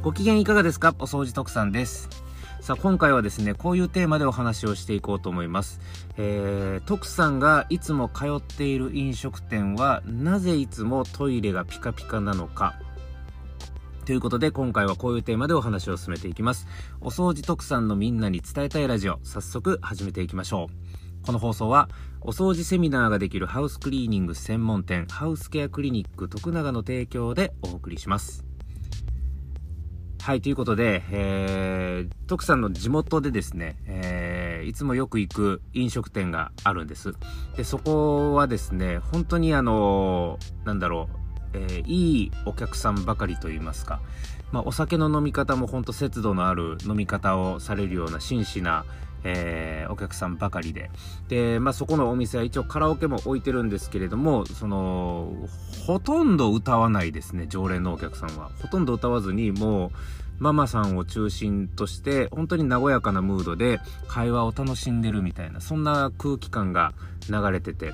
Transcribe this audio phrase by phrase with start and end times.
[0.00, 0.94] ご機嫌いかがですか？
[1.00, 2.08] お掃除特産です。
[2.60, 5.80] さあ、今回はですね、こういうテーマでお話をしていこうと思います。
[6.16, 12.76] えー、徳さんがいつも通っている飲食店は、なぜいつもトイレがピカピカなのか？
[14.04, 16.68] ということで、今回はこういうテーマでお話を進めていきます。
[17.00, 21.26] お掃除特産のみんなに伝えたいラジオ、早速始めていきましょう。
[21.26, 21.90] この放送は、
[22.20, 28.47] お掃除セミナーができるハウスクリーニング専門店、ハウスケアクリニック徳永の提供でお送りします。
[30.28, 37.14] はい、ということで、えー、徳さんの地元でですね、えー、いつもよく行く飲食店があるんです。
[37.56, 41.08] で、そこはですね、本当にあの、なんだろ
[41.54, 44.02] う、えー、いいお客さんばかりと言いますか、
[44.52, 48.84] まあ、お酒の飲み方も本当節度のある飲み方をされるような真摯な、
[49.24, 50.90] えー、お客さんばかりで。
[51.28, 55.32] で、まあ、そこのお店は一応カラオケも置いてるんですけれども、その、
[55.86, 58.50] ほとんど歌わないですね、常連のお客さんは。
[58.60, 59.90] ほとんど歌わずに、もう、
[60.38, 66.92] ママさんを中心として、本当に和やかなムードで会話を楽しんでるみたいな、そんな空気感が
[67.28, 67.92] 流れてて。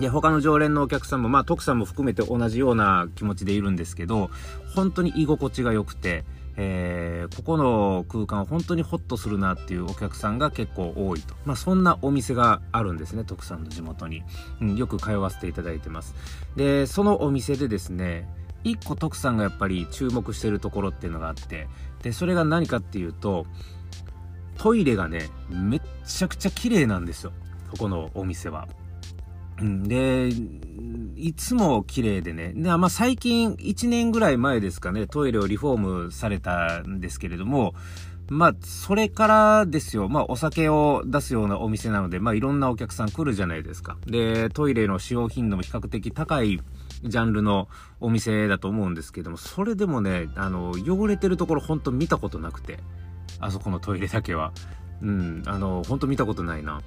[0.00, 4.30] で、他の常連のお客さんも、まあ、徳さんも含めて同じような気持ちでいるんですけど、
[4.74, 6.24] 本当に居心地が良くて、
[6.56, 11.34] えー、ここの空間本当にホッとするなっていうお客さんが結構多いと。
[11.44, 14.22] まあそんなお店があるんですね、徳さんの地元に。
[14.60, 16.14] うん、よく通わせていただいてます。
[16.56, 18.28] で、そのお店でですね、
[18.62, 21.68] 一個徳さんがやっぱり注目してるところっていうのがあって、
[22.02, 23.46] で、それが何かっていうと、
[24.56, 27.32] トイレがね、めっちゃくちゃ綺麗なんですよ。
[27.72, 28.68] ここのお店は。
[29.60, 30.30] うん、で、
[31.16, 32.52] いつも綺麗でね。
[32.54, 37.74] で、まあ、最近1年ぐらい前ですかね、トイレをリフォームされたんですけれども、
[38.28, 40.08] まあ、それからですよ。
[40.08, 43.98] まあ、お酒を出すようなお店なので、まあ、いろんなお客さん来るじゃないですか。
[44.06, 46.60] で、トイレの使用頻度も比較的高い
[47.02, 47.68] ジャンルの
[48.00, 52.78] お店だと思うんですけども、それでもね、あの、汚れてるところほんと見たことなくて、
[53.40, 54.52] あそこのトイレだけは。
[55.04, 56.80] うん、あの、ほんと見たことないな。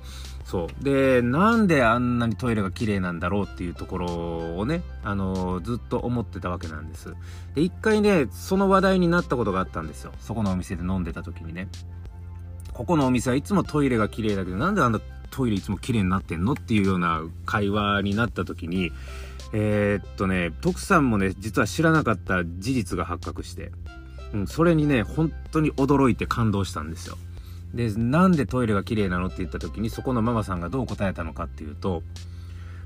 [0.44, 0.84] そう。
[0.84, 7.14] で、なんであんなにトイレが綺麗なんだろうっていうところをね、あの、ずっと思ってたわけなんです。
[7.54, 10.14] で、一回ね、その話題になったことがあったんですよ。
[10.20, 11.68] そこのお店で飲んでた時にね。
[12.74, 15.00] ここのお店はいつもトイレが綺麗だけど、なんであんな
[15.30, 18.92] トイレいつも綺麗になってんのっていうような会話になった時に、
[19.54, 23.72] えー、っとね、徳さんもね、実は知らなかった事実が発覚して、
[24.34, 27.18] うん、それにね、本当に驚いて感動したんですよ。
[27.74, 32.04] で、なんでトイレが綺麗なのって言った時に、そこのママさんがどう答えたのかっていうと、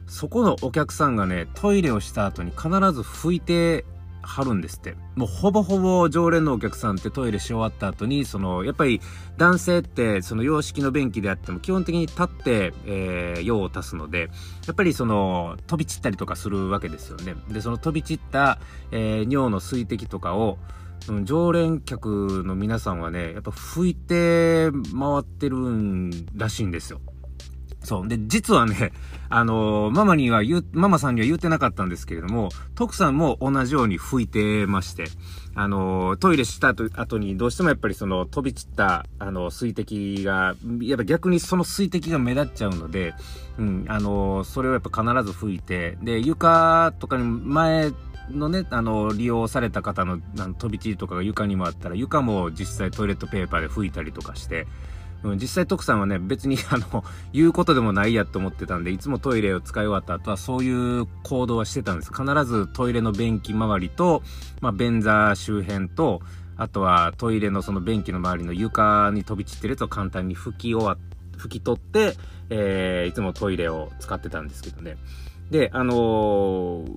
[0.07, 3.85] そこのお客さんがね、トイレをした後に必ず拭いて
[4.23, 4.95] はるんですって。
[5.15, 9.01] もうほぼほぼ常連のお客さんってトイレし終わった後に、その、やっぱり
[9.37, 14.29] 男性ってその洋式の便器であっても基本的に立って、えー、用を足すので、
[14.67, 17.35] やっぱりその、飛び散ったりとかするわけですよね。
[17.49, 18.59] で、その飛び散った、
[18.91, 20.57] えー、尿の水滴とかを、
[21.09, 27.01] うん、常連客の皆さんはね、やっぱ拭いて回ってるんらしいんですよ。
[27.83, 28.07] そう。
[28.07, 28.91] で、実はね、
[29.29, 35.05] あのー、ママには言う、ママさんには言ってなかったんですけれども、徳さんも同じように拭いてまして、
[35.55, 43.15] あのー、トイレした後にどうしてもやっぱりその飛び散った、あの、水滴が、やっぱ逆にその水滴が目立っちゃうので、
[43.57, 47.91] うん、あの、それをやっぱ必ず拭いて、で、床とかに前、
[48.31, 54.67] のね、あの、利用された方のの飛び散りとかが床にもあったら、床も実際トイレットペーパーで拭いたりとかして、
[55.23, 62.11] うん、実際徳さんはね、別にあの、言うことでもないやと思ってたんで、いつもトイレを使い終わった後はそういう行動はしてたんです。
[62.11, 64.23] 必ずトイレの便器周りと、
[64.61, 66.21] まあ、便座周辺と、
[66.57, 70.97] あとはトイレのその便器の周りの床に飛び散ってるやつを簡単に拭き終わ、
[71.37, 72.15] 拭き取って、
[72.49, 74.97] えー、いつもトイレを使ってたんですけどね。
[75.51, 76.87] で、あのー、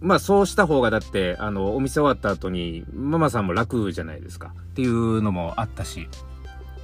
[0.00, 4.54] まあそうした方がだって、あの、お店終わった後に、ママさんも楽じゃないですか。
[4.56, 6.08] っていうのもあったし。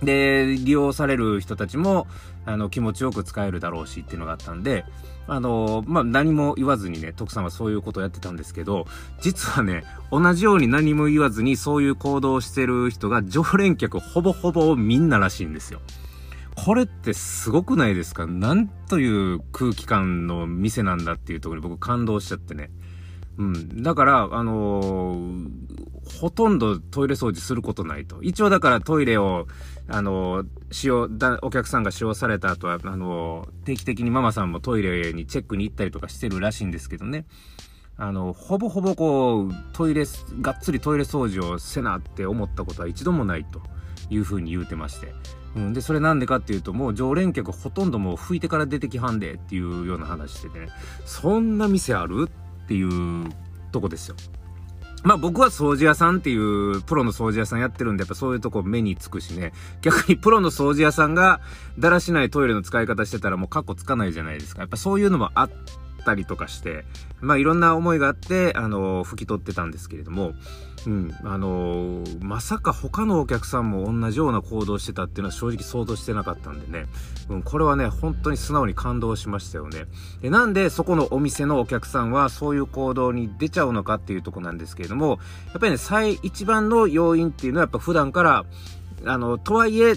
[0.03, 2.09] で、利用される人たちも、
[2.45, 4.85] あの、気持ちよく使えるだろうしっていうのがあったんで、
[5.29, 8.87] あの、まあ、何も言わずにね、徳さんはそういうことをやってたんですけど、
[9.21, 15.81] 実はね、同じように何も言わずにそういう行動をしてる人が常連客ほぼほぼみんならしいんですよ。
[16.55, 18.27] これってすごくないですか？
[18.27, 22.71] なんという空気感の店なんだっていうところに僕感動しちゃってね。
[23.39, 23.83] うん。
[23.83, 25.49] だから、あのー、
[26.21, 28.23] ほとんどトイレ掃除することないと。
[28.23, 29.47] 一応だからトイレを、
[29.89, 37.25] あのー、使用、だ、お客さんが使用された後は、あのー、定期的にママさんもトイレにチェックに行ったりとかしてるらしいんですけどね。
[37.97, 40.05] あの、ほぼほぼこう、トイレ、
[40.43, 43.63] がっつりトイレ掃除をせなって思ったことは一度もないと
[44.11, 45.15] いうふうに言うてまして。
[45.55, 50.69] うん、で、それなんでかっていうと、もう常連客ほとんどもう拭いてから出てきはんでっていうような話しててね、
[51.05, 52.31] そんな店ある？
[52.65, 53.31] っていう
[53.71, 54.17] とこですよ。
[55.05, 59.53] まあ僕は掃除屋さんっていうプロの掃除屋さんやってるんで、やっぱそういうとこ目につくしね。
[59.81, 61.41] 逆にプロの掃除屋さんが
[61.79, 64.61] だらしないトイレの使い方してたらもうカッコつかないじゃないですか。
[64.61, 65.51] やっぱそういうのもあっ
[66.03, 66.85] ったりとかして、
[67.21, 70.33] まあいろんな思いがあって、あの、拭き取ってたんですけれども、
[70.87, 76.87] うん、あの、まさか他のお客さんも同じような行動してたっていうのは正直想像してなかったんでね、
[77.29, 79.85] うん、これはね、本当に素直に感動しましたよね。
[80.21, 88.45] で、なんでそこのお店のお客さんはそういう行動に出ちゃうのかっていうとこなんですけれども、やっぱりね、最一番の要因っていうのはやっぱ普段から、
[89.05, 89.95] あの、とはいえ、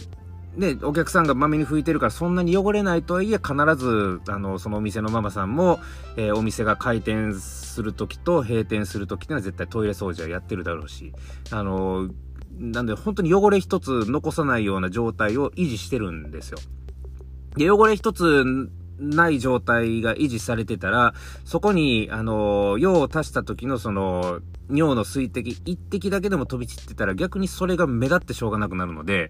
[0.55, 5.79] ね、お客さんがまめに拭いてるからそんなに汚れないとはいえ必ず、あの、そのお店のママさんも、
[6.15, 11.13] えー、お店が開店するときと閉店するときっていうのは絶対トイレ掃除はやってるだろうし、
[11.51, 12.09] あの、
[12.57, 16.57] なんで本当に汚れ一つ残さないような状態を維持してるんですよ。
[17.57, 18.45] で、汚れ一つ
[18.97, 21.13] ない状態が維持されてたら、
[21.43, 29.29] そこに、あの、用を足した時のその、尿の水滴一滴だけでも飛び散ってたら逆にそれが目立ってしょうがなくなるので、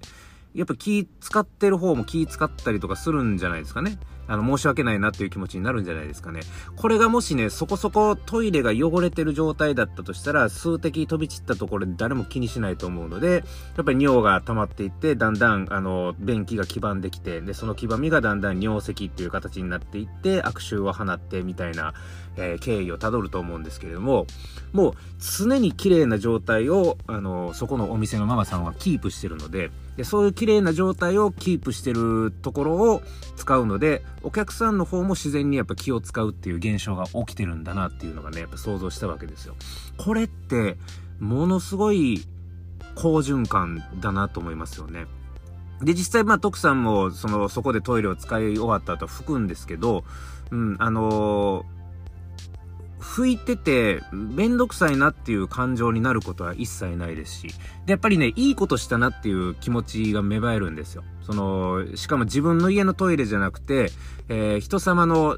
[0.56, 4.00] やっぱ気使ってる方も気使ったりとかするんじゃないですかね。
[4.28, 6.42] あの、申し訳ないなっていう気持ちになるんじゃないですかね。
[6.76, 13.44] これがもしね、そこそこトイレが汚れてる状態だったとしたら、数滴飛び散ったところで誰も気にしないと思うので、
[13.76, 21.94] やっぱり尿が溜まっていって、だんだん、あの、便器が黄ばんできて、で、その黄ばみがだんだん尿石っていう形になっていって、悪臭を放ってみたいな、
[22.38, 24.26] えー、経緯をたどると思うんですけれども、
[24.74, 33.02] もう常に綺麗な状態を、あの、そこのお店のママさんはキープしてるので、でそういう綺麗な状態をキープしてるところを
[33.36, 39.56] 使うので、お客さんの方も自然にやっぱ気を使うっていう現象が起きてるんだなっていうのがね、やっぱ想像したわけですよ。
[39.98, 40.78] これって、
[41.20, 42.26] ものすごい
[42.96, 45.08] 好循環だなと思いますよね。
[45.82, 50.04] で、実際、まあ、徳さんも、その、そこでトイレを使い終わった後拭くんですけど、
[50.52, 51.75] うん、あのー
[53.06, 57.48] 拭いてて、めんどくさいなっていう感情になることは一切ないですし、
[57.86, 61.04] で、やっぱりね、いいことしたなっていう気持ちが芽生えるんですよ。
[61.22, 63.92] その、しかも自分の家のトイレじゃなくて、
[64.28, 65.38] えー、人様の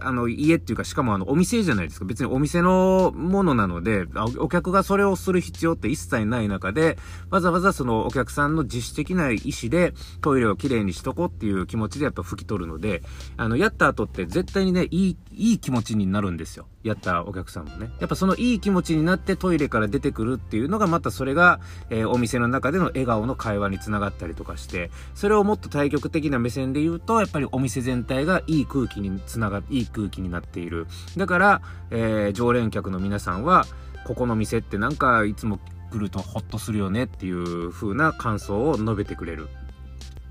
[0.00, 2.06] あの、家っていうか、しかもあの、お店じゃないですか。
[2.06, 4.06] 別にお店のものなので、
[4.38, 6.98] お客がそれをする必要って一切ない中で、
[7.30, 13.02] わざわざそのお客さんの自主的な意思で、トイレをきれいにしとこうっていう気持ちでやっぱ拭き取るので、
[13.36, 16.66] あの、やった後って絶対にね、いい、いい気持ちになるんですよ。
[16.82, 17.90] やったお客さんもね。
[18.00, 30.86] やっぱそのいい気持ちになってトイレから出てくるっていうのが、またそれが、えー、お店の中での笑顔の会話につながったりとかして、それをもっと対極的な目線で言うと、やっぱりお店全体がいい空気につながって、いい空気になっている。
[31.16, 33.66] だから、えー、常連客の皆さんは、
[34.06, 35.58] ここの店ってなんかいつも
[35.90, 39.48] 来るとホッとするよねっていう風な感想を述べてくれる。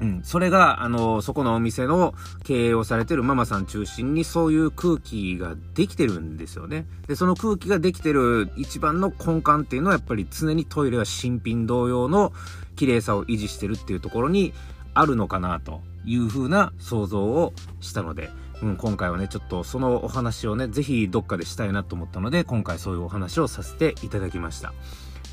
[0.02, 0.22] うん。
[0.24, 6.86] それが、あの、そこのお店の経営をされてるママさん中心にそういう空気ができてるんですよね。
[7.08, 12.34] で、その空気ができてる一番の根幹っていうのはやっぱり常にトイレは新品同様の
[12.76, 14.54] 綺麗さを維持してるっていうところに
[14.94, 18.30] あるのかなという風な想像をしたので、
[18.62, 24.74] うん、今回はね、ちょっとそのお話をね、ぜひどっかでしたいなと思ったので、今回そういうお話をさせていただきました。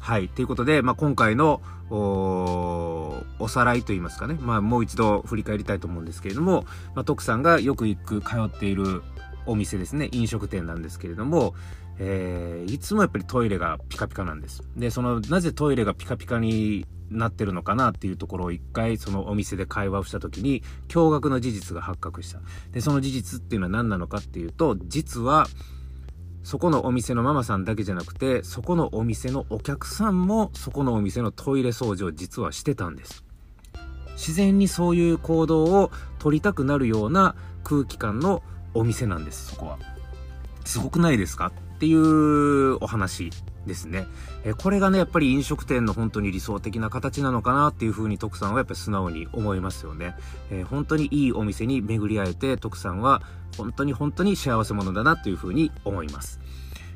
[0.00, 0.28] はい。
[0.28, 4.36] ということで、まあ、今回のお、おさらいといいますかね。
[4.40, 6.64] まあ、もう一度振り返りたいと思うんですけれども、
[6.96, 9.02] まあ、徳さんがよく行く、通っている
[9.46, 10.08] お店ですね。
[10.10, 11.54] 飲食店なんですけれども、
[11.98, 14.62] えー、いつもやっぱりトイレがピカピカなんです。
[14.76, 22.40] で、その、なぜトイレがピカピカになってるのかなっていうところを一回そのお店で会話をした時に驚愕の事実が発覚した。
[22.72, 25.46] で、その事実っていうのは何なのかっていうと、実は、
[26.44, 33.24] そこのお店のママさんだけじゃなくて、そこのお店のお客さんも、そこのお店のトイレ掃除を実はしてたんです。
[34.14, 38.42] 自然にそういう行動を取りたくなるような空気感の
[38.74, 39.78] お店なんです、そこは。
[40.64, 41.52] すごくないですか？
[41.76, 43.30] っていうお話
[43.66, 44.06] ですね。
[44.44, 50.14] えこれがね、やっぱり飲食店の本当に理想的な形なのかなっていうふうに徳さんはやっぱり素直に思いますよね。
[50.50, 53.22] えー、本当にいいお店に巡り会えて徳さんは
[53.56, 56.40] 本当に本当に幸せ者だなというふうに思います。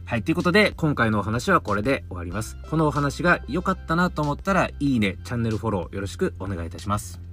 [0.04, 0.22] はい。
[0.22, 2.56] ということで、今回のお話はこれで終わります。
[2.70, 7.25] このお話が良かったなと思ったら、いいね、チャンネルフォローよろしくお願いいたします。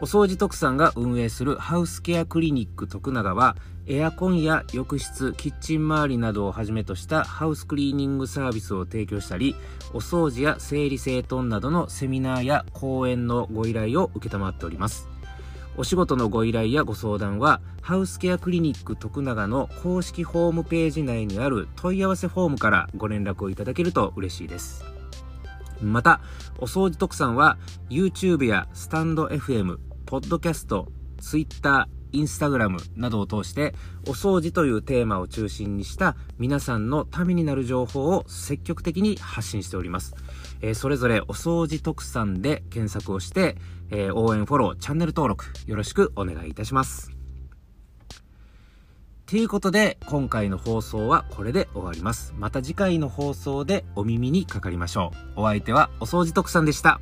[0.00, 3.56] お掃除特産が運営するハウスケアクリニック徳永は、
[3.88, 9.56] エアコンや浴室、キッチン周りなどをはじめとしたハウスクリーニングサービスを提供したり、
[9.92, 15.08] お掃除や整理整頓などのセミナーや講演のご依頼を受っております。
[15.76, 24.84] お仕事のご依頼やご相談は、ハウスケアクリニック徳永の公式ホームページ内にある問い合わせフォームからご連絡をいただけると嬉しいです。
[25.80, 26.20] また、
[26.58, 27.56] お掃除特産は
[27.88, 29.78] YouTube やスタンド FM、
[30.08, 30.88] ポッドキャスト、
[31.20, 33.74] Twitter、インスタグラムなどを通して、
[34.06, 40.14] お掃除というテーマを中心にした皆さんのためになる情報を積極的に発信しております。
[40.62, 43.56] えー、それぞれお掃除特産で検索をして、
[43.90, 47.10] えー、応援フォロー、チャンネル登録よろしくお願いいたします。
[49.26, 52.32] ということで、今回の放送はこれで終わります。
[52.38, 55.42] また次回の放送でお耳にかかりましょう。
[55.42, 56.98] お相手はお掃除特産でした。